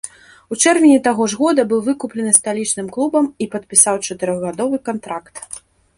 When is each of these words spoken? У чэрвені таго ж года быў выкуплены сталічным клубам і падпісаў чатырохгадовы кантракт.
У 0.53 0.57
чэрвені 0.67 0.99
таго 1.07 1.27
ж 1.33 1.37
года 1.41 1.65
быў 1.73 1.83
выкуплены 1.89 2.31
сталічным 2.39 2.87
клубам 2.95 3.25
і 3.47 3.49
падпісаў 3.57 3.95
чатырохгадовы 4.09 4.77
кантракт. 4.89 5.35